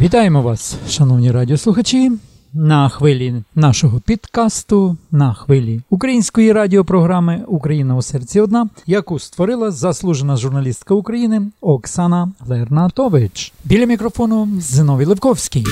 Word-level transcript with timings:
Вітаємо 0.00 0.42
вас, 0.42 0.76
шановні 0.88 1.30
радіослухачі, 1.30 2.12
на 2.54 2.88
хвилі 2.88 3.34
нашого 3.54 4.00
підкасту, 4.00 4.96
на 5.10 5.34
хвилі 5.34 5.80
української 5.90 6.52
радіопрограми 6.52 7.44
Україна 7.46 7.96
у 7.96 8.02
серці 8.02 8.40
одна, 8.40 8.68
яку 8.86 9.18
створила 9.18 9.70
заслужена 9.70 10.36
журналістка 10.36 10.94
України 10.94 11.42
Оксана 11.60 12.32
Лернатович. 12.46 13.52
Біля 13.64 13.86
мікрофону 13.86 14.48
Зиновій 14.60 15.04
Левковський. 15.04 15.66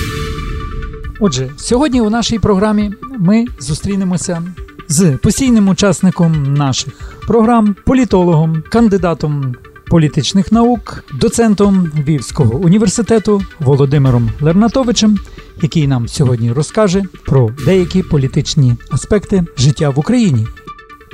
Отже, 1.19 1.49
сьогодні 1.57 2.01
у 2.01 2.09
нашій 2.09 2.39
програмі 2.39 2.91
ми 3.17 3.45
зустрінемося 3.59 4.43
з 4.87 5.17
постійним 5.17 5.67
учасником 5.69 6.53
наших 6.53 7.21
програм, 7.27 7.75
політологом, 7.85 8.63
кандидатом 8.71 9.55
політичних 9.89 10.51
наук, 10.51 11.03
доцентом 11.13 11.91
Львівського 11.97 12.57
університету 12.57 13.41
Володимиром 13.59 14.31
Лернатовичем, 14.41 15.19
який 15.61 15.87
нам 15.87 16.07
сьогодні 16.07 16.51
розкаже 16.51 17.03
про 17.25 17.49
деякі 17.65 18.03
політичні 18.03 18.75
аспекти 18.89 19.43
життя 19.57 19.89
в 19.89 19.99
Україні. 19.99 20.47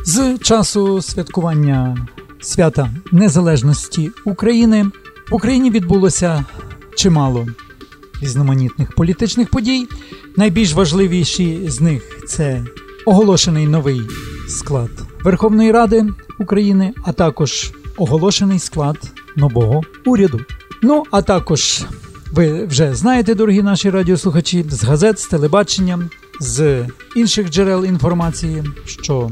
З 0.06 0.38
часу 0.38 1.02
святкування 1.02 2.08
свята 2.42 2.90
Незалежності 3.12 4.12
України 4.26 4.84
в 5.32 5.36
Україні 5.36 5.72
відбулося 5.72 6.46
чимало 6.96 7.48
різноманітних 8.22 8.92
політичних 8.92 9.50
подій. 9.50 9.88
Найбільш 10.38 10.74
важливіші 10.74 11.60
з 11.68 11.82
них 11.82 12.26
це 12.28 12.66
оголошений 13.06 13.68
новий 13.68 14.02
склад 14.48 14.90
Верховної 15.24 15.72
Ради 15.72 16.06
України, 16.40 16.94
а 17.04 17.12
також 17.12 17.72
оголошений 17.98 18.60
склад 18.60 18.98
нового 19.36 19.82
уряду. 20.06 20.42
Ну 20.82 21.04
а 21.12 21.22
також 21.22 21.84
ви 22.32 22.66
вже 22.66 22.96
знаєте, 22.96 23.36
дорогі 23.36 23.62
наші 23.62 23.90
радіослухачі, 23.90 24.66
з 24.70 24.84
газет, 24.84 25.20
з 25.20 25.28
телебачення, 25.28 26.10
з 26.40 26.86
інших 27.16 27.50
джерел 27.50 27.86
інформації, 27.86 28.64
що 28.86 29.30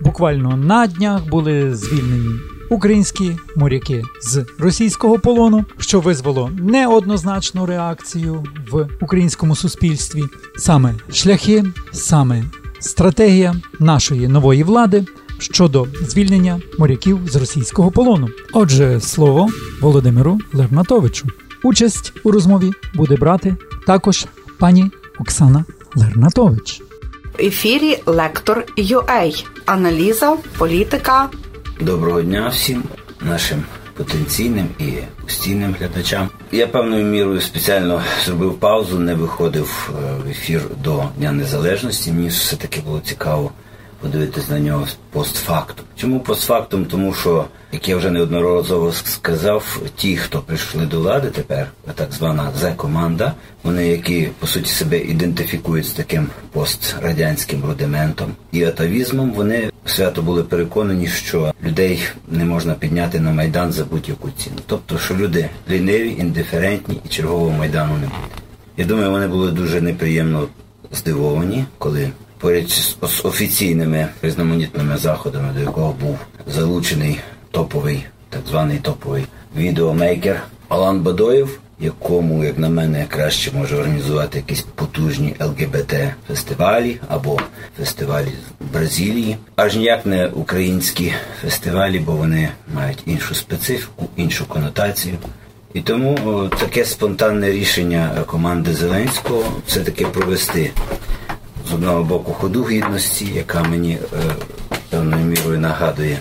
буквально 0.00 0.56
на 0.56 0.86
днях 0.86 1.28
були 1.28 1.74
звільнені. 1.74 2.40
Українські 2.70 3.36
моряки 3.56 4.02
з 4.22 4.46
російського 4.58 5.18
полону, 5.18 5.64
що 5.78 6.00
визвало 6.00 6.50
неоднозначну 6.58 7.66
реакцію 7.66 8.44
в 8.70 8.88
українському 9.02 9.56
суспільстві, 9.56 10.22
саме 10.56 10.94
шляхи, 11.12 11.64
саме 11.92 12.44
стратегія 12.78 13.54
нашої 13.78 14.28
нової 14.28 14.62
влади 14.62 15.04
щодо 15.38 15.86
звільнення 16.02 16.60
моряків 16.78 17.20
з 17.26 17.36
російського 17.36 17.90
полону. 17.90 18.28
Отже, 18.52 19.00
слово 19.00 19.48
Володимиру 19.80 20.38
Лернатовичу. 20.52 21.28
Участь 21.62 22.12
у 22.24 22.30
розмові 22.30 22.72
буде 22.94 23.16
брати 23.16 23.56
також 23.86 24.26
пані 24.58 24.90
Оксана 25.18 25.64
Лернатович. 25.94 26.82
В 27.38 27.42
ефірі 27.42 27.98
Лектор 28.06 28.64
UA. 28.78 29.44
Аналіза, 29.66 30.36
політика. 30.58 31.28
Доброго 31.80 32.22
дня 32.22 32.48
всім 32.48 32.82
нашим 33.20 33.62
потенційним 33.96 34.66
і 34.78 34.92
постійним 35.22 35.74
глядачам. 35.78 36.28
Я 36.52 36.66
певною 36.66 37.04
мірою 37.04 37.40
спеціально 37.40 38.02
зробив 38.24 38.54
паузу, 38.54 38.98
не 38.98 39.14
виходив 39.14 39.90
е, 39.90 40.22
в 40.26 40.30
ефір 40.30 40.62
до 40.84 41.04
Дня 41.18 41.32
Незалежності. 41.32 42.12
Мені 42.12 42.28
все 42.28 42.56
таки 42.56 42.80
було 42.80 43.00
цікаво 43.04 43.50
подивитись 44.04 44.48
на 44.48 44.58
нього 44.58 44.86
постфактум. 45.10 45.86
Чому 45.96 46.20
постфактум? 46.20 46.84
Тому 46.84 47.14
що, 47.14 47.44
як 47.72 47.88
я 47.88 47.96
вже 47.96 48.10
неодноразово 48.10 48.92
сказав, 48.92 49.80
ті, 49.96 50.16
хто 50.16 50.40
прийшли 50.40 50.86
до 50.86 51.00
влади 51.00 51.30
тепер, 51.30 51.70
так 51.94 52.12
звана 52.12 52.52
Зе-команда, 52.60 53.32
вони, 53.62 53.88
які 53.88 54.28
по 54.38 54.46
суті 54.46 54.70
себе 54.70 54.98
ідентифікують 54.98 55.86
з 55.86 55.92
таким 55.92 56.26
пострадянським 56.52 57.64
рудиментом 57.64 58.32
і 58.52 58.64
атавізмом, 58.64 59.30
вони 59.30 59.70
свято 59.86 60.22
були 60.22 60.42
переконані, 60.42 61.06
що 61.06 61.54
людей 61.62 62.02
не 62.28 62.44
можна 62.44 62.74
підняти 62.74 63.20
на 63.20 63.30
майдан 63.30 63.72
за 63.72 63.84
будь-яку 63.84 64.30
ціну. 64.30 64.56
Тобто, 64.66 64.98
що 64.98 65.14
люди 65.14 65.48
ліниві, 65.70 66.16
індиферентні 66.18 67.00
і 67.04 67.08
чергового 67.08 67.50
майдану 67.50 67.94
не 67.94 68.06
буде. 68.06 68.42
Я 68.76 68.84
думаю, 68.84 69.10
вони 69.10 69.28
були 69.28 69.50
дуже 69.50 69.80
неприємно 69.80 70.48
здивовані, 70.92 71.64
коли 71.78 72.10
поряд 72.44 72.70
з 72.70 73.24
офіційними 73.24 74.08
різноманітними 74.22 74.96
заходами, 74.96 75.52
до 75.54 75.60
якого 75.60 75.92
був 76.00 76.18
залучений 76.46 77.20
топовий, 77.50 78.04
так 78.30 78.40
званий 78.50 78.78
топовий 78.78 79.24
відеомейкер 79.56 80.42
Алан 80.68 81.00
Бадоєв, 81.00 81.60
якому, 81.80 82.44
як 82.44 82.58
на 82.58 82.68
мене, 82.68 83.06
краще 83.08 83.52
може 83.52 83.76
організувати 83.76 84.38
якісь 84.38 84.60
потужні 84.74 85.34
ЛГБТ-фестивалі 85.40 86.96
або 87.08 87.40
фестивалі 87.78 88.28
з 88.28 88.72
Бразилії, 88.72 89.36
аж 89.56 89.76
ніяк 89.76 90.06
не 90.06 90.26
українські 90.26 91.12
фестивалі, 91.42 91.98
бо 91.98 92.12
вони 92.12 92.48
мають 92.74 93.02
іншу 93.06 93.34
специфіку, 93.34 94.08
іншу 94.16 94.46
конотацію. 94.46 95.16
І 95.74 95.80
тому 95.80 96.18
о, 96.24 96.48
таке 96.48 96.84
спонтанне 96.84 97.50
рішення 97.50 98.10
команди 98.26 98.74
Зеленського 98.74 99.44
все 99.66 99.80
таки 99.80 100.06
провести 100.06 100.70
з 101.70 101.74
одного 101.74 102.02
боку 102.04 102.32
ходу 102.32 102.64
гідності, 102.64 103.26
яка 103.34 103.62
мені 103.62 103.92
е, 103.92 104.16
певною 104.90 105.24
мірою 105.24 105.58
нагадує 105.58 106.18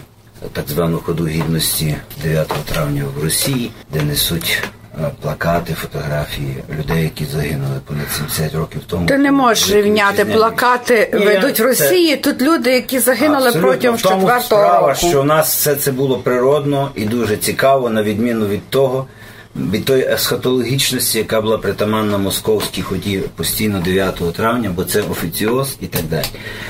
так 0.53 0.65
звану 0.67 0.97
ходу 1.05 1.27
гідності 1.27 1.95
9 2.23 2.47
травня 2.47 3.03
в 3.17 3.23
Росії, 3.23 3.71
де 3.93 4.01
несуть 4.01 4.63
е, 5.03 5.11
плакати, 5.21 5.73
фотографії 5.73 6.55
людей, 6.79 7.03
які 7.03 7.25
загинули 7.25 7.75
понад 7.85 8.05
70 8.17 8.55
років 8.55 8.81
тому. 8.87 9.05
Ти 9.07 9.17
не 9.17 9.31
можеш 9.31 9.71
рівняти 9.71 10.25
плакати, 10.25 11.09
Ні, 11.13 11.25
ведуть 11.25 11.59
в 11.59 11.63
Росії. 11.63 12.15
це... 12.15 12.21
Тут 12.21 12.41
люди, 12.41 12.71
які 12.71 12.99
загинули 12.99 13.35
Абсолютно. 13.47 13.61
протягом 13.61 13.97
четвертого 13.97 14.41
справа, 14.41 14.87
року. 14.87 14.99
що 15.09 15.21
у 15.21 15.23
нас 15.23 15.55
все 15.55 15.75
це 15.75 15.91
було 15.91 16.17
природно 16.17 16.91
і 16.95 17.05
дуже 17.05 17.37
цікаво, 17.37 17.89
на 17.89 18.03
відміну 18.03 18.47
від 18.47 18.69
того. 18.69 19.07
Від 19.55 19.85
тої 19.85 20.03
есхатологічності, 20.03 21.17
яка 21.17 21.41
була 21.41 21.57
притаманна 21.57 22.17
московській 22.17 22.81
ході 22.81 23.21
постійно 23.35 23.79
9 23.79 24.33
травня, 24.33 24.71
бо 24.75 24.83
це 24.83 25.01
офіціоз 25.01 25.77
і 25.81 25.87
так 25.87 26.03
далі. 26.03 26.25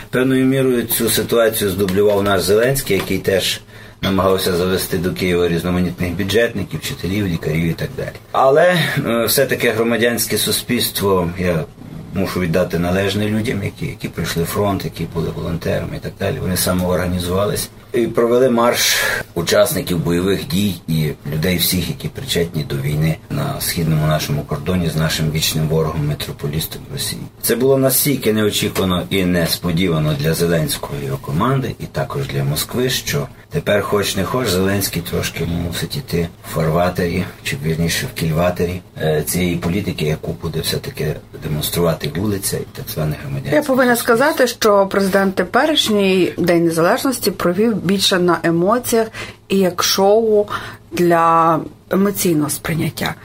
Певною 0.09 0.45
мірою 0.45 0.83
цю 0.83 1.09
ситуацію 1.09 1.69
здублював 1.69 2.23
наш 2.23 2.41
Зеленський, 2.41 2.97
який 2.97 3.17
теж 3.17 3.61
намагався 4.01 4.53
завести 4.53 4.97
до 4.97 5.11
Києва 5.11 5.47
різноманітних 5.47 6.11
бюджетників, 6.11 6.79
вчителів, 6.79 7.27
лікарів 7.27 7.63
і 7.63 7.73
так 7.73 7.89
далі. 7.97 8.15
Але 8.31 8.77
е, 9.05 9.25
все-таки 9.25 9.69
громадянське 9.69 10.37
суспільство, 10.37 11.29
я 11.39 11.65
мушу 12.13 12.39
віддати 12.39 12.79
належне 12.79 13.27
людям, 13.27 13.63
які, 13.63 13.85
які 13.85 14.07
пройшли 14.07 14.43
фронт, 14.43 14.85
які 14.85 15.07
були 15.13 15.29
волонтерами 15.29 15.97
і 15.97 15.99
так 15.99 16.13
далі. 16.19 16.35
Вони 16.41 16.57
самоорганізувалися 16.57 17.67
і 17.93 18.07
провели 18.07 18.49
марш 18.49 19.03
учасників 19.33 19.99
бойових 19.99 20.47
дій 20.47 20.75
і 20.87 21.09
людей 21.33 21.57
всіх, 21.57 21.89
які 21.89 22.07
причетні 22.07 22.63
до 22.63 22.75
війни 22.75 23.17
на 23.29 23.61
східному 23.61 24.07
нашому 24.07 24.41
кордоні 24.41 24.89
з 24.89 24.95
нашим 24.95 25.31
вічним 25.31 25.67
ворогом 25.67 26.07
митрополістом 26.07 26.81
Росії. 26.93 27.21
Це 27.41 27.55
було 27.55 27.77
настільки 27.77 28.33
неочікувано 28.33 29.03
і 29.09 29.25
несподівано 29.25 30.13
для 30.19 30.33
Зеленського 30.33 30.93
його 31.05 31.17
команди, 31.17 31.75
і 31.79 31.85
також 31.85 32.27
для 32.27 32.43
Москви, 32.43 32.89
що 32.89 33.27
тепер, 33.53 33.81
хоч 33.81 34.15
не 34.15 34.23
хоч, 34.23 34.47
Зеленський 34.47 35.01
трошки 35.01 35.45
мусить 35.45 35.97
іти 35.97 36.27
в 36.49 36.53
фарватері, 36.53 37.23
чи 37.43 37.57
вірніше 37.63 38.05
в 38.05 38.19
кільватері 38.19 38.81
е, 39.01 39.23
цієї 39.23 39.55
політики, 39.55 40.05
яку 40.05 40.31
буде 40.41 40.59
все 40.59 40.77
таки 40.77 41.15
демонструвати 41.43 42.11
вулиця 42.15 42.57
і 42.57 42.65
так 42.73 42.85
званих 42.93 43.17
громадян. 43.23 43.53
Я 43.53 43.61
повинна 43.61 43.95
сказати, 43.95 44.47
що 44.47 44.87
президент 44.87 45.35
теперішній 45.35 46.33
День 46.37 46.65
Незалежності 46.65 47.31
провів 47.31 47.75
більше 47.75 48.19
на 48.19 48.39
емоціях 48.43 49.07
і 49.49 49.57
як 49.57 49.83
шоу 49.83 50.45
для 50.93 51.59
емоційного 51.91 52.49
сприйняття, 52.49 53.15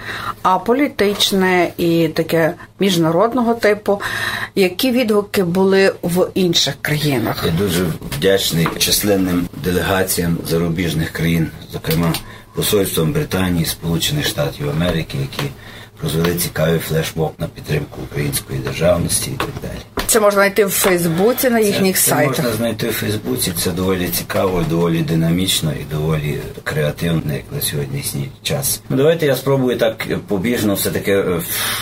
а 0.42 0.58
політичне 0.58 1.70
і 1.76 2.08
таке 2.08 2.54
міжнародного 2.80 3.54
типу, 3.54 4.00
які 4.54 4.90
відгуки 4.90 5.44
були 5.44 5.94
в 6.02 6.28
інших 6.34 6.74
країнах. 6.82 7.42
Я 7.46 7.52
дуже 7.52 7.84
вдячний 8.16 8.68
численним 8.78 9.48
делегаціям 9.64 10.38
зарубіжних 10.48 11.10
країн, 11.10 11.50
зокрема 11.72 12.12
посольством 12.54 13.12
Британії, 13.12 13.64
Сполучених 13.64 14.26
Штатів 14.26 14.70
Америки, 14.70 15.18
які 15.20 15.50
розвели 16.02 16.34
цікавий 16.34 16.78
флешмоб 16.78 17.32
на 17.38 17.46
підтримку 17.46 18.00
української 18.10 18.58
державності 18.58 19.30
і 19.30 19.34
так 19.34 19.50
далі. 19.62 19.78
Це 20.06 20.20
можна 20.20 20.40
знайти 20.40 20.64
в 20.64 20.70
Фейсбуці 20.70 21.50
на 21.50 21.58
їхніх 21.60 21.96
це, 21.96 22.10
сайтах. 22.10 22.36
Це 22.36 22.42
можна 22.42 22.56
знайти 22.56 22.88
в 22.88 22.92
Фейсбуці. 22.92 23.52
Це 23.58 23.70
доволі 23.70 24.08
цікаво, 24.08 24.64
доволі 24.70 25.02
динамічно 25.02 25.72
і 25.72 25.94
доволі 25.94 26.38
креативно, 26.64 27.32
як 27.32 27.42
на 27.52 27.60
сьогоднішній 27.60 28.30
час. 28.42 28.80
Ну 28.88 28.96
давайте 28.96 29.26
я 29.26 29.36
спробую 29.36 29.78
так 29.78 30.06
побіжно, 30.26 30.74
все 30.74 30.90
таки 30.90 31.24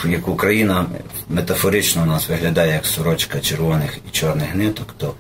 як 0.04 0.28
Україна 0.28 0.86
метафорично 1.28 2.02
у 2.02 2.06
нас 2.06 2.28
виглядає 2.28 2.72
як 2.72 2.86
сорочка 2.86 3.40
червоних 3.40 3.98
і 4.08 4.10
чорних 4.10 4.54
ниток. 4.54 4.94
То 4.98 5.14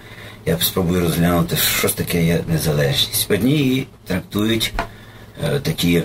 я 0.46 0.58
спробую 0.60 1.00
розглянути, 1.00 1.56
що 1.56 1.88
ж 1.88 1.96
таке 1.96 2.24
є 2.24 2.40
незалежність. 2.48 3.30
Одні 3.30 3.52
її 3.52 3.86
трактують 4.06 4.72
Е, 4.78 4.82
такі 5.62 6.02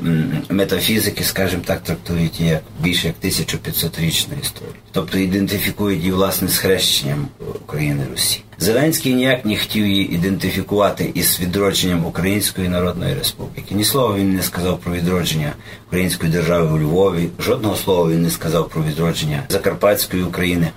метафізики, 0.49 1.23
скажімо 1.23 1.63
так, 1.65 1.83
трактують 1.83 2.41
як 2.41 2.61
більше 2.79 3.07
як 3.07 3.15
1500-річну 3.23 4.41
історію. 4.41 4.73
Тобто 4.91 5.17
ідентифікують 5.17 5.99
її 5.99 6.11
власне 6.11 6.47
з 6.47 6.57
хрещенням 6.57 7.27
України 7.55 8.03
Русі. 8.11 8.43
Зеленський 8.61 9.13
ніяк 9.13 9.45
не 9.45 9.57
хотів 9.57 9.87
її 9.87 10.13
ідентифікувати 10.13 11.11
із 11.13 11.39
відродженням 11.39 12.05
Української 12.05 12.69
Народної 12.69 13.13
Республіки. 13.13 13.75
Ні 13.75 13.83
слова 13.83 14.15
він 14.17 14.35
не 14.35 14.41
сказав 14.41 14.79
про 14.79 14.93
відродження 14.93 15.53
Української 15.87 16.31
держави 16.31 16.69
у 16.73 16.79
Львові. 16.79 17.29
Жодного 17.39 17.75
слова 17.75 18.11
він 18.11 18.21
не 18.21 18.29
сказав 18.29 18.69
про 18.69 18.83
відродження 18.83 19.43
Закарпатської 19.49 20.23
України. 20.23 20.67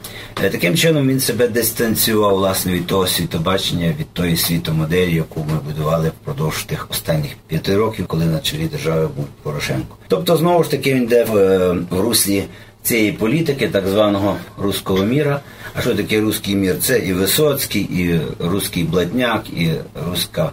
Е, 0.45 0.51
таким 0.51 0.77
чином 0.77 1.09
він 1.09 1.21
себе 1.21 1.49
дистанціював 1.49 2.37
власне 2.37 2.73
від 2.73 2.87
того 2.87 3.07
світобачення, 3.07 3.95
від 4.01 4.11
тої 4.13 4.37
світомоделі, 4.37 5.15
яку 5.15 5.41
ми 5.41 5.59
будували 5.67 6.09
впродовж 6.09 6.65
тих 6.65 6.87
останніх 6.91 7.31
п'яти 7.47 7.77
років, 7.77 8.07
коли 8.07 8.25
на 8.25 8.39
чолі 8.39 8.65
держави 8.65 9.09
був 9.17 9.27
Порошенко. 9.43 9.97
Тобто, 10.09 10.37
знову 10.37 10.65
ж 10.65 10.71
таки, 10.71 10.95
він 10.95 11.03
йде 11.03 11.25
в, 11.25 11.37
е, 11.37 11.77
в 11.91 12.01
руслі 12.01 12.45
цієї 12.83 13.13
політики, 13.13 13.69
так 13.69 13.87
званого 13.89 14.37
руського 14.59 15.05
міра. 15.05 15.41
А 15.75 15.81
що 15.81 15.95
таке 15.95 16.21
руський 16.21 16.57
мір? 16.57 16.79
Це 16.81 16.99
і 16.99 17.13
Висоцький, 17.13 17.83
і 17.83 18.21
руський 18.39 18.85
бладняк, 18.85 19.51
і 19.51 19.71
руська 20.11 20.53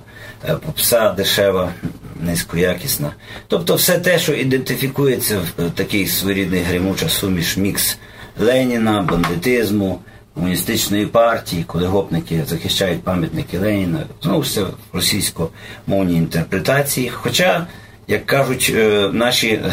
е, 0.50 0.56
попса 0.56 1.14
дешева, 1.14 1.74
низькоякісна. 2.22 3.12
Тобто 3.48 3.76
все 3.76 4.00
те, 4.00 4.20
що 4.20 4.34
ідентифікується 4.34 5.40
в 5.58 5.70
такий 5.70 6.08
своєрідний 6.08 6.62
гримуча 6.62 7.10
суміш 7.10 7.58
мікс 7.58 7.98
Леніна, 8.40 9.02
бандитизму. 9.02 10.00
Комуністичної 10.34 11.06
партії, 11.06 11.64
коли 11.68 11.88
гопники 11.88 12.44
захищають 12.48 13.04
пам'ятники 13.04 13.60
Леніна, 13.60 14.04
знову 14.22 14.44
ж 14.44 14.54
це 14.54 14.62
в 14.62 14.74
російськомовній 14.94 16.16
інтерпретації. 16.16 17.10
Хоча 17.10 17.68
як 18.12 18.26
кажуть, 18.26 18.74
е, 18.76 19.10
наші 19.14 19.48
е, 19.48 19.72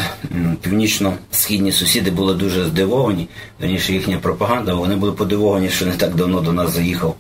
північно-східні 0.62 1.73
сусіди 1.73 2.11
були 2.11 2.35
дуже 2.35 2.64
здивовані, 2.64 3.29
верніше 3.61 3.93
їхня 3.93 4.19
пропаганда, 4.19 4.75
вони 4.75 4.96
були 4.96 5.12
подивовані, 5.12 5.69
що 5.69 5.87
не 5.87 5.93
так 5.93 6.14
давно 6.14 6.40
до 6.40 6.52
нас 6.52 6.70
заїхав 6.70 7.17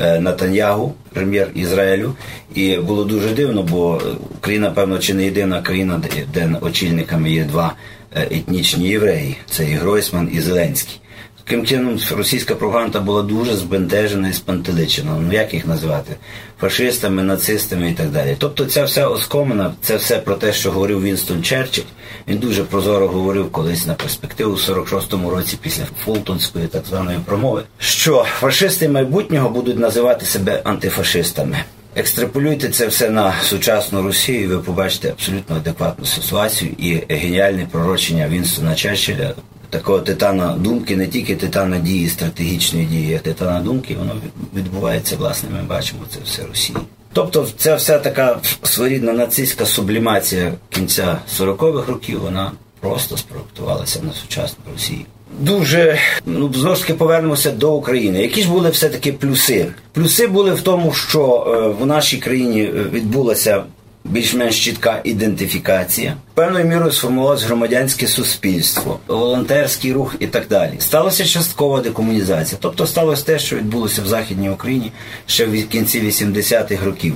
е, 0.00 0.20
Натаньягу, 0.20 0.94
прем'єр 1.12 1.50
Ізраїлю. 1.54 2.14
І 2.54 2.76
було 2.76 3.04
дуже 3.04 3.28
дивно, 3.28 3.62
бо 3.62 4.02
Україна, 4.38 4.70
певно, 4.70 4.98
чи 4.98 5.14
не 5.14 5.24
єдина 5.24 5.62
країна, 5.62 6.00
де 6.34 6.50
очільниками 6.60 7.30
є 7.30 7.44
два 7.44 7.74
етнічні 8.14 8.88
євреї 8.88 9.36
це 9.50 9.70
і 9.70 9.74
Гройсман, 9.74 10.30
і 10.32 10.40
Зеленський. 10.40 11.00
Таким 11.46 11.66
чином, 11.66 11.98
російська 12.16 12.54
пропаганда 12.54 13.00
була 13.00 13.22
дуже 13.22 13.56
збентежена 13.56 14.28
і 14.28 14.32
спантеличена. 14.32 15.16
Ну 15.20 15.32
як 15.32 15.54
їх 15.54 15.66
назвати? 15.66 16.16
Фашистами, 16.60 17.22
нацистами 17.22 17.90
і 17.90 17.94
так 17.94 18.10
далі. 18.10 18.36
Тобто 18.38 18.64
ця 18.64 18.84
вся 18.84 19.08
оскомина, 19.08 19.74
це 19.80 19.96
все 19.96 20.18
про 20.18 20.34
те, 20.34 20.52
що 20.52 20.70
говорив 20.70 21.02
Вінстон 21.02 21.42
Черчилль. 21.42 21.84
Він 22.28 22.38
дуже 22.38 22.64
прозоро 22.64 23.08
говорив 23.08 23.52
колись 23.52 23.86
на 23.86 23.94
перспективу 23.94 24.54
в 24.54 24.58
46-му 24.58 25.30
році 25.30 25.58
після 25.62 25.84
Фултонської 26.04 26.66
так 26.66 26.86
званої 26.86 27.18
промови, 27.24 27.62
що 27.78 28.26
фашисти 28.40 28.88
майбутнього 28.88 29.48
будуть 29.48 29.78
називати 29.78 30.26
себе 30.26 30.60
антифашистами. 30.64 31.56
Екстраполюйте 31.96 32.68
це 32.68 32.86
все 32.86 33.10
на 33.10 33.34
сучасну 33.42 34.02
Росію, 34.02 34.42
і 34.42 34.46
ви 34.46 34.58
побачите 34.58 35.10
абсолютно 35.10 35.56
адекватну 35.56 36.06
ситуацію 36.06 36.70
і 36.78 37.14
геніальне 37.14 37.68
пророчення 37.72 38.28
Вінстона 38.28 38.74
Черчилля 38.74 39.34
такого 39.70 40.00
титана 40.00 40.52
думки, 40.52 40.96
не 40.96 41.06
тільки 41.06 41.36
титана 41.36 41.78
дії, 41.78 42.08
стратегічної 42.08 42.86
дії, 42.86 43.14
а 43.14 43.18
титана 43.18 43.60
думки, 43.60 43.96
воно 43.98 44.12
відбувається, 44.54 45.16
власне, 45.16 45.48
ми 45.50 45.62
бачимо 45.62 46.00
це 46.10 46.18
все 46.24 46.46
Росії. 46.46 46.78
Тобто 47.12 47.48
ця 47.56 47.74
вся 47.74 47.98
така 47.98 48.38
своєрідна 48.62 49.12
нацистська 49.12 49.66
сублімація 49.66 50.52
кінця 50.70 51.18
40-х 51.38 51.88
років, 51.88 52.20
вона 52.20 52.52
просто 52.80 53.16
спроектувалася 53.16 54.00
на 54.02 54.12
сучасну 54.12 54.58
Росію. 54.72 55.00
Дуже 55.40 55.98
ну 56.26 56.52
знову 56.54 56.76
ж 56.76 56.80
таки 56.80 56.94
повернемося 56.94 57.50
до 57.50 57.74
України. 57.74 58.22
Які 58.22 58.42
ж 58.42 58.48
були 58.48 58.70
все-таки 58.70 59.12
плюси? 59.12 59.66
Плюси 59.92 60.26
були 60.26 60.54
в 60.54 60.60
тому, 60.60 60.92
що 60.92 61.46
е, 61.48 61.82
в 61.82 61.86
нашій 61.86 62.18
країні 62.18 62.62
е, 62.62 62.70
відбулася 62.92 63.64
більш-менш 64.04 64.64
чітка 64.64 65.00
ідентифікація 65.04 66.16
певною 66.36 66.64
мірою 66.64 66.92
сформувалось 66.92 67.42
громадянське 67.42 68.06
суспільство, 68.06 68.98
волонтерський 69.06 69.92
рух 69.92 70.16
і 70.18 70.26
так 70.26 70.48
далі. 70.48 70.72
Сталася 70.78 71.24
часткова 71.24 71.80
декомунізація, 71.80 72.58
тобто 72.60 72.86
сталося 72.86 73.24
те, 73.24 73.38
що 73.38 73.56
відбулося 73.56 74.02
в 74.02 74.06
Західній 74.06 74.50
Україні 74.50 74.92
ще 75.26 75.46
в 75.46 75.68
кінці 75.68 76.02
80-х 76.02 76.84
років. 76.84 77.14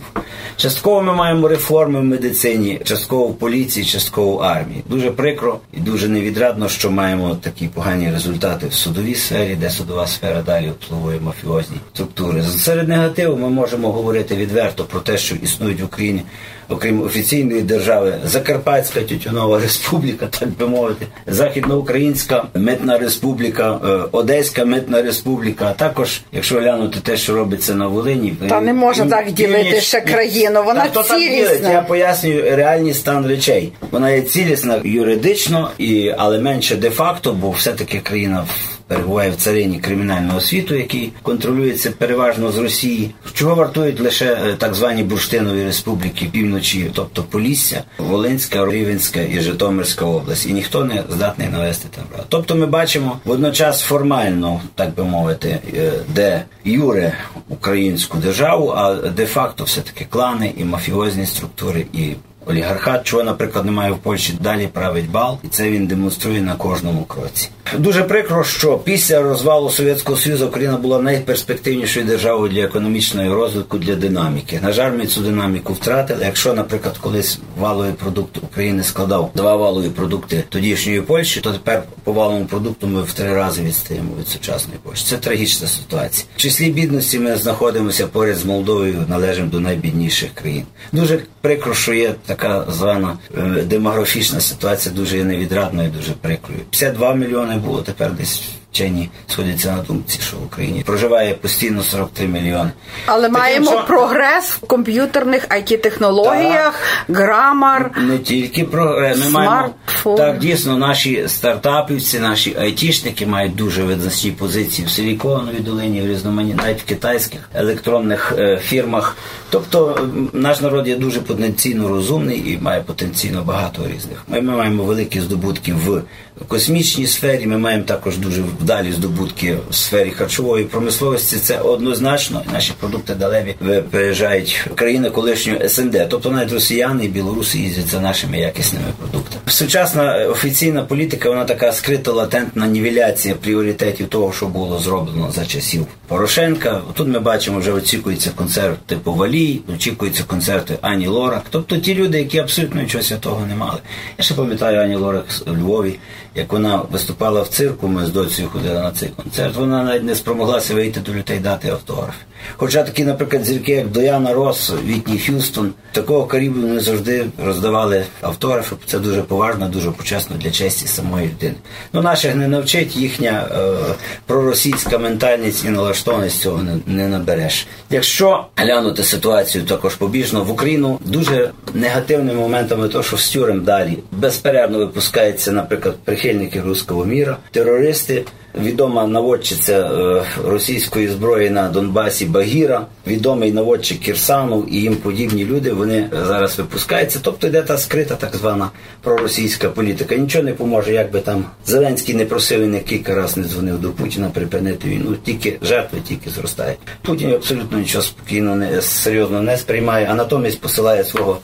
Частково 0.56 1.02
ми 1.02 1.12
маємо 1.12 1.49
реформи 1.49 2.00
в 2.00 2.05
медицині, 2.05 2.81
частково 2.84 3.26
в 3.26 3.38
поліції, 3.38 3.87
частково 3.87 4.37
в 4.37 4.43
армії. 4.43 4.82
Дуже 4.87 5.11
прикро 5.11 5.58
і 5.72 5.81
дуже 5.81 6.08
невідрадно, 6.08 6.69
що 6.69 6.90
маємо 6.90 7.34
такі 7.34 7.67
погані 7.67 8.11
результати 8.11 8.67
в 8.67 8.72
судовій 8.72 9.14
сфері, 9.14 9.56
де 9.61 9.70
судова 9.70 10.06
сфера 10.06 10.43
далі 10.43 10.70
обслуговує 10.70 11.20
мафіозні 11.20 11.76
структури. 11.94 12.43
Серед 12.43 12.88
негативу 12.88 13.37
ми 13.37 13.49
можемо 13.49 13.93
говорити 13.93 14.37
відверто 14.37 14.84
про 14.84 15.00
те, 15.00 15.19
що 15.19 15.34
існують 15.34 15.81
в 15.81 15.84
Україні, 15.84 16.22
окрім 16.69 17.02
офіційної 17.02 17.62
держави, 17.62 18.14
Закарпатська. 18.25 19.00
Тютюнова 19.11 19.61
Республіка, 19.61 20.27
так 20.27 20.49
би 20.49 20.67
мовити, 20.67 21.07
Західноукраїнська 21.27 22.45
митна 22.55 22.99
республіка, 22.99 23.81
е, 23.85 23.89
Одеська 24.12 24.65
митна 24.65 25.03
республіка. 25.03 25.67
А 25.71 25.73
також, 25.73 26.21
якщо 26.33 26.61
глянути 26.61 27.01
те, 27.01 27.17
що 27.17 27.35
робиться 27.35 27.75
на 27.75 27.87
Волині, 27.87 28.35
та 28.49 28.61
не 28.61 28.73
можна 28.73 29.07
так 29.07 29.33
ділити 29.33 29.81
ще 29.81 30.01
країну. 30.01 30.62
Вона 30.65 30.89
та, 30.89 31.03
цілісна. 31.03 31.70
Я 31.70 31.82
пояснюю 31.82 32.56
реальний 32.56 32.94
стан 32.94 33.27
речей. 33.27 33.73
Вона 33.91 34.11
є 34.11 34.23
цілісна 34.23 34.81
юридично, 34.84 35.70
і 35.79 36.15
але 36.19 36.39
менше 36.39 36.77
де 36.77 36.91
факто, 36.91 37.32
бо 37.32 37.51
все 37.51 37.73
таки 37.73 37.99
країна 37.99 38.44
перебуває 38.91 39.31
в 39.31 39.37
царині 39.37 39.79
кримінального 39.79 40.41
світу, 40.41 40.75
який 40.75 41.13
контролюється 41.23 41.91
переважно 41.91 42.53
з 42.53 42.59
Росії. 42.59 43.11
Чого 43.32 43.55
вартують 43.55 44.01
лише 44.01 44.25
е, 44.35 44.55
так 44.59 44.75
звані 44.75 45.03
бурштинові 45.03 45.65
республіки 45.65 46.27
півночі, 46.32 46.91
тобто 46.94 47.23
Полісся, 47.23 47.82
Волинська, 47.99 48.67
Рівенська 48.67 49.20
і 49.20 49.41
Житомирська 49.41 50.05
область, 50.05 50.47
і 50.47 50.53
ніхто 50.53 50.85
не 50.85 51.03
здатний 51.11 51.49
навести 51.49 51.89
там. 51.97 52.05
Тобто, 52.29 52.55
ми 52.55 52.67
бачимо 52.67 53.19
водночас 53.25 53.82
формально, 53.82 54.61
так 54.75 54.94
би 54.94 55.05
мовити, 55.05 55.59
е, 55.75 55.93
де 56.09 56.44
юре 56.65 57.13
українську 57.49 58.19
державу, 58.19 58.73
а 58.77 58.94
де 58.94 59.27
факто 59.27 59.65
все 59.65 59.81
таки 59.81 60.06
клани 60.11 60.53
і 60.56 60.65
мафіозні 60.65 61.27
структури 61.27 61.87
і 61.93 62.13
олігархат, 62.47 63.05
чого, 63.05 63.23
наприклад, 63.23 63.65
немає 63.65 63.93
в 63.93 63.99
Польщі, 63.99 64.35
далі 64.41 64.67
править 64.73 65.11
бал, 65.11 65.39
і 65.44 65.49
це 65.49 65.70
він 65.70 65.87
демонструє 65.87 66.41
на 66.41 66.55
кожному 66.55 67.05
кроці. 67.05 67.49
Дуже 67.79 68.03
прикро, 68.03 68.44
що 68.44 68.79
після 68.79 69.23
розвалу 69.23 69.70
Совєтського 69.70 70.19
Союзу 70.19 70.47
Україна 70.47 70.77
була 70.77 71.03
найперспективнішою 71.03 72.06
державою 72.06 72.53
для 72.53 72.63
економічного 72.63 73.35
розвитку 73.35 73.79
для 73.79 73.94
динаміки. 73.94 74.61
На 74.63 74.73
жаль, 74.73 74.93
ми 74.93 75.06
цю 75.06 75.20
динаміку 75.20 75.73
втратили. 75.73 76.25
Якщо, 76.25 76.55
наприклад, 76.55 76.99
колись 76.99 77.39
валовий 77.59 77.93
продукт 77.93 78.37
України 78.37 78.82
складав 78.82 79.31
два 79.35 79.56
валові 79.56 79.89
продукти 79.89 80.44
тодішньої 80.49 81.01
Польщі, 81.01 81.41
то 81.41 81.53
тепер 81.53 81.82
по 82.05 82.13
валовому 82.13 82.44
продукту 82.44 82.87
ми 82.87 83.03
в 83.03 83.13
три 83.13 83.35
рази 83.35 83.63
відстаємо 83.63 84.11
від 84.20 84.29
сучасної 84.29 84.79
Польщі. 84.82 85.05
Це 85.06 85.17
трагічна 85.17 85.69
ситуація. 85.69 86.27
В 86.37 86.41
числі 86.41 86.70
бідності 86.70 87.19
ми 87.19 87.37
знаходимося 87.37 88.06
поряд 88.06 88.37
з 88.37 88.44
Молдовою, 88.44 89.05
належимо 89.09 89.51
до 89.51 89.61
найбідніших 89.61 90.31
країн. 90.35 90.65
Дуже 90.93 91.19
прикро, 91.41 91.75
що 91.75 91.94
є 91.94 92.15
така 92.27 92.40
звана 92.69 93.19
е, 93.39 93.41
демографічна 93.63 94.41
ситуація, 94.41 94.94
дуже 94.94 95.19
є 95.19 95.25
невідрадною, 95.25 95.91
дуже 95.91 96.13
прикрою. 96.13 96.61
52 96.70 97.15
мільйони 97.15 97.56
було 97.56 97.82
тепер 97.82 98.13
десь 98.13 98.43
вчені 98.72 99.10
сходяться 99.27 99.72
на 99.72 99.82
думці, 99.82 100.19
що 100.22 100.36
в 100.36 100.44
Україні 100.44 100.82
проживає 100.82 101.34
постійно 101.34 101.82
43 101.82 102.27
мільйони. 102.27 102.70
Але 103.06 103.22
Таким 103.22 103.41
маємо 103.41 103.70
що... 103.70 103.84
прогрес 103.86 104.50
в 104.50 104.60
комп'ютерних 104.60 105.48
it 105.48 105.79
технологіях, 105.79 106.82
грамар. 107.08 107.91
Не 108.00 108.19
тільки 108.19 108.65
прогрес. 108.65 109.24
Ми 109.24 109.31
маємо 109.31 109.70
так 110.17 110.39
дійсно 110.39 110.79
наші 110.79 111.29
стартапівці, 111.29 112.19
наші 112.19 112.56
айтішники 112.60 113.27
мають 113.27 113.56
дуже 113.56 113.82
визначні 113.82 114.31
позиції 114.31 114.89
в 114.89 114.91
Силіконовій 114.91 115.60
долині, 115.60 116.00
в 116.00 116.06
різноманітних 116.06 116.67
навіть 116.67 116.82
в 116.82 116.84
китайських 116.84 117.50
електронних 117.55 118.32
е, 118.39 118.60
фірмах. 118.62 119.17
Тобто 119.50 120.08
наш 120.32 120.60
народ 120.60 120.89
є 120.89 120.96
дуже 120.96 121.20
потенційно 121.20 121.89
розумний 121.89 122.53
і 122.53 122.58
має 122.62 122.81
потенційно 122.81 123.43
багато 123.43 123.82
різних. 123.82 124.22
Ми, 124.29 124.41
ми 124.41 124.56
маємо 124.56 124.82
великі 124.82 125.20
здобутки 125.20 125.72
в 125.72 126.03
космічній 126.49 127.06
сфері. 127.06 127.47
Ми 127.47 127.59
маємо 127.59 127.85
також 127.85 128.19
дуже 128.19 128.43
вдалі 128.43 128.93
здобутки 128.93 129.56
в 129.70 129.75
сфері 129.75 130.11
харчової 130.11 130.65
промисловості. 130.65 131.37
Це 131.37 131.59
однозначно. 131.59 132.43
Наші 132.53 132.73
продукти 132.81 133.15
далеві 133.15 133.55
переїжджають 133.91 134.67
в 134.73 134.75
країни 134.75 135.11
колишньої 135.11 135.69
СНД. 135.69 136.06
Тобто 136.09 136.31
навіть 136.31 136.53
росіяни 136.53 137.05
і 137.05 137.09
білоруси 137.09 137.59
їздять 137.59 137.87
за 137.87 138.01
нашими 138.01 138.39
якісними 138.39 138.87
продуктами. 138.99 139.43
Сучасна 139.47 140.27
офіційна 140.27 140.82
політика, 140.82 141.29
вона 141.29 141.44
така 141.44 141.73
скрита 141.73 142.13
латентна 142.13 142.67
нівеляція 142.67 143.35
пріоритетів 143.35 144.09
того, 144.09 144.32
що 144.32 144.47
було 144.47 144.79
зроблено 144.79 145.32
за 145.32 145.47
часів 145.47 145.87
Порошенка. 146.09 146.81
Тут 146.94 147.09
ми 147.09 147.19
бачимо, 147.19 147.59
вже 147.59 147.73
очікується 147.73 148.31
концерт 148.31 148.79
типу 148.87 149.15
Валій, 149.15 149.61
очікуються 149.75 150.25
концерти 150.25 150.79
Ані 150.81 151.06
Лорак. 151.06 151.43
Тобто 151.51 151.77
ті 151.77 151.94
люди, 151.94 152.19
які 152.19 152.39
абсолютно 152.39 152.82
нічого 152.82 153.05
святого 153.05 153.47
не 153.47 153.55
мали. 153.55 153.79
Я 154.19 154.25
ще 154.25 154.35
пам'ятаю 154.35 154.81
Ані 154.81 154.94
Лорак 154.94 155.25
в 155.47 155.59
Львові, 155.59 155.99
як 156.34 156.53
вона 156.53 156.82
виступала 156.91 157.43
в 157.43 157.49
цирку. 157.49 157.89
Ми 157.89 158.06
з 158.06 158.10
доцею 158.10 158.49
ходили 158.49 158.75
на 158.75 158.91
цей 158.91 159.08
концерт. 159.08 159.56
Вона 159.56 159.84
навіть 159.84 160.05
не 160.05 160.15
спромоглася 160.15 160.75
вийти 160.75 161.01
до 161.01 161.13
людей 161.13 161.39
дати 161.39 161.69
автограф. 161.69 162.15
Хоча 162.56 162.82
такі, 162.82 163.05
наприклад, 163.05 163.44
зірки, 163.44 163.72
як 163.72 163.89
Дояна 163.89 164.34
Рос, 164.34 164.72
Вітні 164.87 165.19
Х'юстон, 165.19 165.72
такого 165.93 166.27
карібу 166.27 166.67
не 166.67 166.81
завжди 166.81 167.27
роздавали 167.44 168.05
автографи. 168.20 168.77
Це 168.87 168.99
дуже 168.99 169.22
поважно, 169.22 169.69
дуже 169.69 169.91
почесно 169.91 170.37
для 170.37 170.51
честі 170.51 170.87
самої 170.87 171.29
людини. 171.29 171.55
Ну, 171.93 172.03
наших 172.03 172.34
не 172.34 172.49
навчить 172.49 172.96
їхня 172.96 173.49
е, 173.53 173.94
проросійська 174.27 174.99
ментальність 174.99 175.65
і 175.65 175.69
налаштованість 175.69 176.41
цього 176.41 176.63
не, 176.63 176.79
не 176.87 177.08
набереш. 177.08 177.67
Якщо 177.91 178.46
глянути 178.56 179.03
ситуацію 179.03 179.65
також 179.65 179.94
побіжно 179.94 180.44
в 180.44 180.51
Україну, 180.51 180.99
дуже 181.05 181.51
негативними 181.75 182.41
моментами, 182.41 182.89
то 182.89 183.03
що 183.03 183.17
з 183.17 183.31
тюрем 183.31 183.65
далі 183.65 183.99
безперервно 184.13 184.79
випускаються, 184.79 185.53
наприклад, 185.53 185.96
прихильники 186.20 186.60
руського 186.60 187.05
міра, 187.05 187.36
терористи 187.50 188.24
відома 188.60 189.06
наводчиця 189.06 189.79
е, 189.79 190.22
російської 190.44 191.08
зброї 191.08 191.50
на 191.50 191.69
Донбасі 191.69 192.27
Багіра, 192.27 192.86
відомий 193.06 193.53
наводчик 193.53 194.00
Кірсанов 194.00 194.74
і 194.74 194.77
їм 194.77 194.96
подібні 194.96 195.44
люди. 195.44 195.72
Вони 195.72 196.10
зараз 196.27 196.58
випускаються. 196.58 197.19
Тобто 197.22 197.46
йде 197.46 197.62
та 197.62 197.79
скрита 197.79 198.15
так 198.15 198.36
звана 198.36 198.70
проросійська 199.03 199.69
політика. 199.69 200.17
Нічого 200.17 200.44
не 200.44 200.53
поможе, 200.53 200.93
як 200.93 201.12
би 201.12 201.20
там 201.20 201.44
Зеленський 201.67 202.15
не 202.15 202.24
просив 202.24 202.62
і 202.62 202.67
не 202.67 202.81
кілька 202.81 203.15
разів 203.15 203.43
не 203.43 203.48
дзвонив 203.48 203.81
до 203.81 203.91
Путіна 203.91 204.31
припинити 204.31 204.89
війну. 204.89 205.17
Тільки 205.24 205.58
жертви 205.62 205.98
тільки 206.08 206.31
зростають. 206.31 206.79
Путін 207.03 207.32
абсолютно 207.32 207.79
нічого 207.79 208.05
спокійно 208.05 208.56
не 208.56 208.82
серйозно 208.82 209.43
не 209.43 209.56
сприймає, 209.56 210.08
а 210.10 210.15
натомість 210.15 210.60
посилає 210.60 211.05
свого 211.05 211.39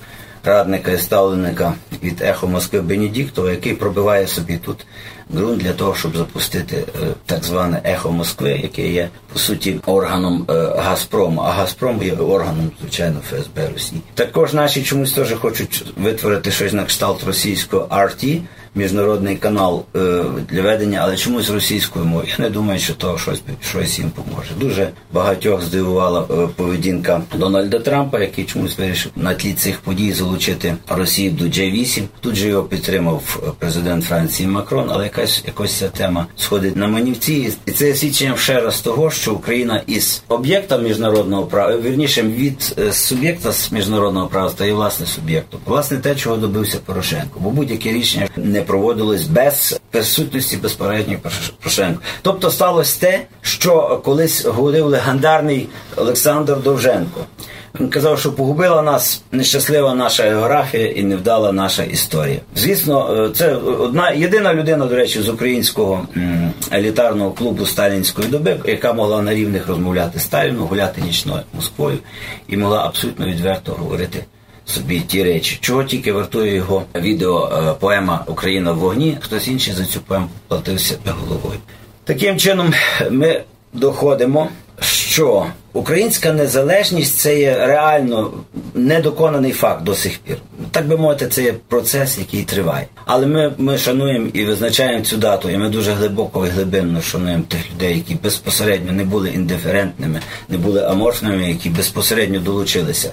радника 0.47 0.93
і 0.93 0.99
ставленика 0.99 1.75
від 2.03 2.23
ехо 2.23 2.49
Москви 2.49 2.81
Бенедіктова, 2.81 3.51
який 3.51 3.75
пробиває 3.75 4.27
собі 4.27 4.57
тут 4.57 4.87
ґрунт 5.35 5.59
для 5.59 5.73
того, 5.73 5.95
щоб 5.95 6.17
запустити 6.17 6.77
е, 6.77 7.07
так 7.27 7.45
зване 7.45 7.81
ехо 7.85 8.13
Москви, 8.13 8.61
яке 8.63 8.89
є 8.89 9.09
по 9.33 9.39
суті 9.39 9.81
органом 9.87 10.47
е, 10.51 10.53
Газпрому. 10.77 11.41
А 11.41 11.51
Газпром 11.51 12.03
є 12.03 12.13
органом, 12.13 12.71
звичайно, 12.81 13.21
ФСБ 13.31 13.69
Росії. 13.75 14.01
Також 14.15 14.53
наші 14.53 14.83
чомусь 14.83 15.13
теж 15.13 15.33
хочуть 15.33 15.85
витворити 15.97 16.51
щось 16.51 16.73
на 16.73 16.85
кшталт 16.85 17.25
російського 17.25 17.87
RT, 17.91 18.41
міжнародний 18.77 19.37
канал 19.37 19.85
е, 19.97 20.23
для 20.51 20.63
ведення, 20.63 21.01
але 21.03 21.17
чомусь 21.17 21.51
російською 21.51 22.05
мовою. 22.05 22.29
Я 22.39 22.45
не 22.45 22.51
думаю, 22.51 22.79
що 22.79 22.95
то 22.95 23.19
щось 23.19 23.43
щось 23.69 23.99
їм 23.99 24.11
поможе. 24.11 24.51
Дуже 24.61 24.89
багатьох 25.13 25.63
здивувала 25.63 26.27
е, 26.31 26.49
поведінка 26.57 27.23
Дональда 27.37 27.79
Трампа, 27.79 28.21
який 28.21 28.45
чомусь 28.45 28.79
вирішив 28.79 29.13
на 29.17 29.35
тлі 29.35 29.53
цих 29.53 29.81
подій 29.81 30.13
залучити 30.13 30.75
Росію 30.89 31.31
до 31.31 31.45
G8. 31.45 32.03
Тут 32.21 32.35
же 32.35 32.49
його 32.49 32.63
підтримав 32.63 33.43
е, 33.47 33.51
президент 33.59 34.05
Франції 34.05 34.49
Макрон, 34.49 34.91
але 34.91 35.05
якась 35.05 35.43
якось 35.47 35.73
ця 35.73 35.89
тема 35.89 36.27
сходить 36.37 36.77
на 36.77 36.89
манівці, 36.89 37.53
і 37.67 37.71
це 37.71 37.95
свідчення 37.95 38.37
ще 38.37 38.61
раз 38.61 38.81
того, 38.81 39.11
що 39.11 39.35
Україна 39.35 39.83
із 39.87 40.23
об'єкта 40.29 40.79
міжнародного 40.79 41.43
права 41.43 41.77
вірніше 41.77 42.23
від 42.23 42.77
суб'єкта 42.93 43.53
з 43.53 43.73
міжнародного 43.73 44.27
права 44.27 44.51
стає 44.51 44.73
власне 44.73 45.07
суб'єктом. 45.07 45.61
Власне 45.67 45.99
те, 45.99 46.15
чого 46.15 46.37
добився 46.37 46.79
Порошенко, 46.87 47.41
бо 47.41 47.51
будь-яке 47.51 47.93
рішення 47.93 48.29
не 48.37 48.63
проводилось 48.67 49.23
без 49.23 49.81
присутності 49.91 50.57
безпередньої 50.57 51.19
Порошенко. 51.59 52.01
Тобто 52.23 52.51
сталося 52.51 53.01
те, 53.01 53.21
що 53.41 54.01
колись 54.05 54.45
говорив 54.45 54.87
легендарний 54.87 55.69
Олександр 55.97 56.57
Довженко. 56.63 57.21
Він 57.81 57.89
казав, 57.89 58.19
що 58.19 58.33
погубила 58.33 58.83
нас 58.83 59.23
нещаслива 59.33 59.95
наша 59.95 60.23
географія 60.23 60.87
і 60.87 61.03
невдала 61.03 61.53
наша 61.53 61.83
історія. 61.83 62.41
Звісно, 62.57 63.25
е, 63.25 63.31
це 63.35 63.55
одна 63.55 64.11
єдина 64.11 64.55
людина, 64.55 64.87
до 64.87 64.97
речі, 64.97 65.23
з 65.23 65.29
українського 65.29 66.09
елітарного 66.73 67.31
клубу 67.31 67.67
сталінської 67.67 68.29
доби, 68.29 68.61
яка 68.65 68.93
могла 68.93 69.23
на 69.23 69.35
рівних 69.35 69.69
розмовляти 69.69 70.21
Сталіну, 70.21 70.65
гуляти 70.67 71.01
нічною 71.01 71.43
Москвою 71.55 71.99
і 72.49 72.57
могла 72.57 72.87
абсолютно 72.87 73.27
відверто 73.27 73.73
говорити 73.73 74.25
собі 74.67 75.01
ті 75.01 75.25
речі. 75.25 75.59
Чого 75.61 75.85
тільки 75.85 76.13
вартує 76.13 76.55
його 76.55 76.83
відео 76.95 77.49
е, 77.53 77.75
поема 77.81 78.25
Україна 78.27 78.73
в 78.73 78.79
вогні, 78.79 79.19
хтось 79.21 79.49
інший 79.49 79.75
за 79.75 79.85
цю 79.85 80.01
поему 80.01 80.29
платився 80.49 80.99
головою. 81.05 81.59
Таким 82.05 82.39
чином 82.39 82.75
ми 83.11 83.45
доходимо, 83.73 84.49
що 84.81 85.47
українська 85.77 86.33
незалежність 86.33 87.17
це 87.17 87.39
є 87.39 87.67
реально 87.67 88.33
недоконаний 88.75 89.53
факт 89.53 89.83
до 89.83 89.95
сих 89.95 90.19
пір. 90.19 90.37
Так 90.71 90.89
би 90.89 90.97
мовити, 90.97 91.29
це 91.29 91.43
є 91.43 91.53
процес, 91.69 92.19
який 92.19 92.43
триває. 92.43 92.87
Але 93.05 93.27
ми 93.27 93.53
ми 93.59 93.79
шануємо 93.79 94.27
і 94.33 94.45
визначаємо 94.45 95.05
цю 95.05 95.17
дату, 95.17 95.51
і 95.51 95.57
ми 95.57 95.69
дуже 95.69 95.93
глибоко 95.93 96.47
і 96.47 96.49
глибинно 96.49 97.03
шануємо 97.03 97.45
тих 97.49 97.71
людей, 97.75 97.97
які 97.97 98.15
безпосередньо 98.15 98.93
не 98.93 99.05
були 99.05 99.31
індиферентними, 99.31 100.21
не 100.49 100.59
були 100.59 100.85
аморфними, 100.85 101.49
які 101.49 101.71
безпосередньо 101.71 102.41
долучилися 102.41 103.13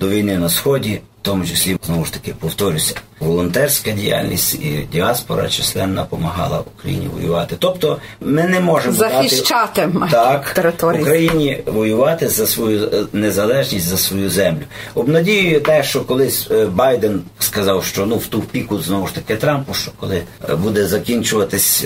до 0.00 0.08
війни 0.08 0.38
на 0.38 0.48
сході. 0.48 1.00
В 1.22 1.26
тому 1.26 1.44
числі 1.44 1.76
знову 1.86 2.04
ж 2.04 2.12
таки 2.12 2.34
повторюся, 2.40 2.94
волонтерська 3.20 3.90
діяльність 3.90 4.54
і 4.54 4.86
діаспора 4.92 5.48
численна 5.48 6.02
допомагала 6.02 6.62
Україні 6.78 7.08
воювати. 7.14 7.56
Тобто 7.58 7.98
ми 8.20 8.42
не 8.42 8.60
можемо 8.60 8.94
захищати 8.94 9.86
дати, 9.86 10.10
так, 10.10 10.50
території 10.50 11.02
Україні 11.02 11.62
воювати 11.66 12.03
за 12.20 12.46
свою 12.46 12.88
е, 12.92 13.04
незалежність 13.12 13.86
за 13.86 13.96
свою 13.96 14.30
землю. 14.30 14.62
Обнадіює 14.94 15.60
те, 15.60 15.82
що 15.82 16.00
колись 16.00 16.48
е, 16.50 16.66
Байден 16.66 17.22
сказав, 17.38 17.84
що 17.84 18.06
ну 18.06 18.16
в 18.16 18.26
ту 18.26 18.40
піку 18.40 18.78
знову 18.78 19.06
ж 19.06 19.14
таки 19.14 19.36
Трампу, 19.36 19.74
що 19.74 19.90
коли 20.00 20.22
е, 20.50 20.54
буде 20.56 20.86
закінчуватись 20.86 21.84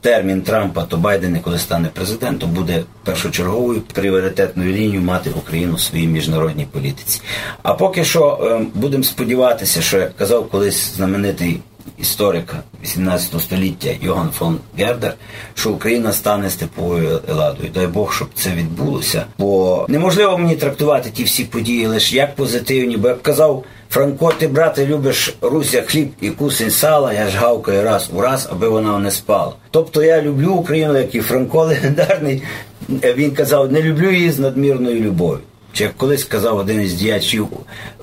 термін 0.00 0.42
Трампа, 0.42 0.82
то 0.82 0.96
Байден, 0.96 1.40
коли 1.40 1.58
стане 1.58 1.88
президентом, 1.94 2.50
буде 2.50 2.82
першочерговою 3.04 3.80
пріоритетною 3.80 4.72
лінією 4.72 5.00
мати 5.00 5.30
Україну 5.36 5.74
в 5.74 5.80
своїй 5.80 6.06
міжнародній 6.06 6.66
політиці. 6.72 7.20
А 7.62 7.74
поки 7.74 8.04
що 8.04 8.58
будемо 8.74 9.04
сподіватися, 9.04 9.82
що 9.82 9.98
як 9.98 10.16
казав 10.16 10.48
колись 10.48 10.94
знаменитий 10.96 11.60
історик 11.98 12.54
18 12.82 13.40
століття 13.40 13.90
Йоган 14.02 14.30
фон 14.30 14.58
Гердер, 14.78 15.14
що 15.54 15.70
Україна 15.70 16.12
стане 16.12 16.50
степовою 16.50 17.20
еладою. 17.28 17.70
Дай 17.74 17.86
Бог, 17.86 18.14
щоб 18.14 18.28
це 18.34 18.50
відбулося. 18.50 19.24
Бо 19.38 19.86
неможливо 19.88 20.38
мені 20.38 20.56
трактувати 20.56 21.10
ті 21.10 21.24
всі 21.24 21.44
події 21.44 21.86
лише 21.86 22.16
як 22.16 22.36
позитивні, 22.36 22.96
бо 22.96 23.08
як 23.08 23.22
казав. 23.22 23.64
Франко, 23.90 24.32
ти, 24.38 24.48
брате, 24.48 24.86
любиш 24.86 25.36
Руся 25.40 25.82
хліб 25.82 26.08
і 26.20 26.30
кусень 26.30 26.70
сала, 26.70 27.12
я 27.12 27.28
ж 27.28 27.38
гавкаю 27.38 27.82
раз 27.82 28.10
у 28.14 28.20
раз, 28.20 28.48
аби 28.52 28.68
вона 28.68 28.98
не 28.98 29.10
спала. 29.10 29.52
Тобто 29.70 30.02
я 30.02 30.22
люблю 30.22 30.52
Україну, 30.52 30.98
як 30.98 31.14
і 31.14 31.20
Франко 31.20 31.64
легендарний. 31.64 32.42
Він 32.88 33.30
казав, 33.30 33.72
не 33.72 33.82
люблю 33.82 34.10
її 34.10 34.30
з 34.30 34.38
надмірною 34.38 35.00
любов'ю. 35.00 35.40
Чи 35.72 35.84
як 35.84 35.96
колись 35.96 36.20
сказав 36.20 36.58
один 36.58 36.80
із 36.80 36.94
діячів 36.94 37.48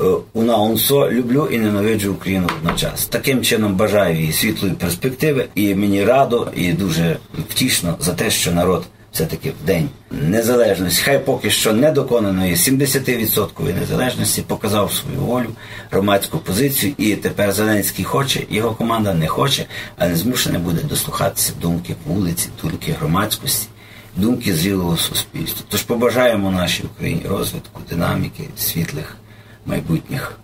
е, 0.01 0.03
Уна 0.33 0.57
Унсо, 0.57 1.11
люблю 1.11 1.49
і 1.51 1.57
ненавиджу 1.57 2.11
Україну 2.11 2.49
одночасно. 2.57 3.07
Таким 3.09 3.43
чином 3.43 3.75
бажаю 3.75 4.19
їй 4.19 4.33
світлої 4.33 4.73
перспективи, 4.73 5.45
і 5.55 5.75
мені 5.75 6.03
радо 6.03 6.51
і 6.55 6.73
дуже 6.73 7.17
втішно 7.49 7.95
за 7.99 8.13
те, 8.13 8.31
що 8.31 8.51
народ 8.51 8.85
все-таки 9.15 9.49
в 9.49 9.65
день 9.65 9.89
незалежності, 10.11 11.01
хай 11.05 11.19
поки 11.19 11.49
що 11.49 11.73
недоконаної 11.73 12.55
70% 12.55 13.79
незалежності 13.79 14.41
показав 14.41 14.91
свою 14.91 15.19
волю, 15.19 15.49
громадську 15.91 16.37
позицію, 16.37 16.93
і 16.97 17.15
тепер 17.15 17.51
Зеленський 17.51 18.05
хоче, 18.05 18.39
його 18.49 18.71
команда 18.71 19.13
не 19.13 19.27
хоче, 19.27 19.65
а 19.97 20.07
не 20.07 20.15
змушене 20.15 20.59
буде 20.59 20.81
дослухатися 20.83 21.53
думки 21.61 21.95
вулиці, 22.05 22.49
думки 22.63 22.95
громадськості 22.99 23.67
думки 24.15 24.53
зрілого 24.53 24.97
суспільства. 24.97 25.65
Тож 25.69 25.83
побажаємо 25.83 26.51
нашій 26.51 26.83
Україні 26.95 27.21
розвитку, 27.29 27.81
динаміки, 27.89 28.43
світлих 28.57 29.17
майбутніх 29.65 30.39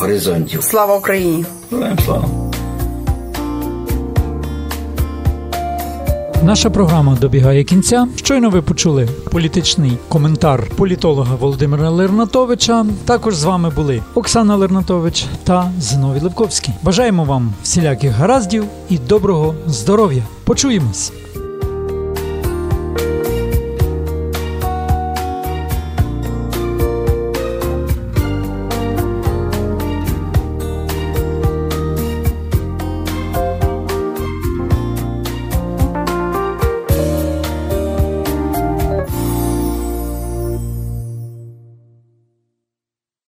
горизонтів. 0.00 0.62
Слава 0.62 0.96
Україні! 0.96 1.44
Героям 1.72 1.98
слава! 2.04 2.28
Наша 6.44 6.70
програма 6.70 7.16
добігає 7.20 7.64
кінця. 7.64 8.08
Щойно 8.16 8.50
ви 8.50 8.62
почули 8.62 9.08
політичний 9.30 9.98
коментар 10.08 10.70
політолога 10.76 11.34
Володимира 11.34 11.90
Лернатовича. 11.90 12.86
Також 13.04 13.36
з 13.36 13.44
вами 13.44 13.70
були 13.70 14.02
Оксана 14.14 14.56
Лернатович 14.56 15.26
та 15.44 15.72
Зиновій 15.78 16.20
Левковський. 16.20 16.74
Бажаємо 16.82 17.24
вам 17.24 17.52
всіляких 17.62 18.12
гараздів 18.12 18.64
і 18.88 18.98
доброго 18.98 19.54
здоров'я. 19.66 20.22
Почуємось. 20.44 21.12